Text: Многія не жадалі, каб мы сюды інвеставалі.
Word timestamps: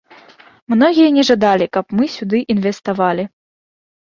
Многія 0.73 1.09
не 1.17 1.23
жадалі, 1.29 1.65
каб 1.79 1.85
мы 1.99 2.09
сюды 2.15 2.37
інвеставалі. 2.55 3.23